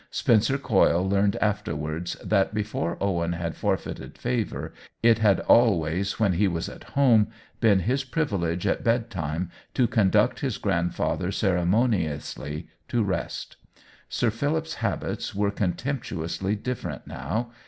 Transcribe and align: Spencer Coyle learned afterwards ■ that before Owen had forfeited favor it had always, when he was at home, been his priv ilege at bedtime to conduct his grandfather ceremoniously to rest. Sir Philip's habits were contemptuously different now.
Spencer 0.09 0.57
Coyle 0.57 1.07
learned 1.07 1.35
afterwards 1.35 2.15
■ 2.15 2.27
that 2.27 2.55
before 2.55 2.97
Owen 2.99 3.33
had 3.33 3.55
forfeited 3.55 4.17
favor 4.17 4.73
it 5.03 5.19
had 5.19 5.41
always, 5.41 6.19
when 6.19 6.33
he 6.33 6.47
was 6.47 6.67
at 6.67 6.83
home, 6.97 7.27
been 7.59 7.81
his 7.81 8.03
priv 8.03 8.29
ilege 8.31 8.65
at 8.65 8.83
bedtime 8.83 9.51
to 9.75 9.85
conduct 9.85 10.39
his 10.39 10.57
grandfather 10.57 11.31
ceremoniously 11.31 12.67
to 12.87 13.03
rest. 13.03 13.57
Sir 14.09 14.31
Philip's 14.31 14.73
habits 14.81 15.35
were 15.35 15.51
contemptuously 15.51 16.55
different 16.55 17.05
now. 17.05 17.51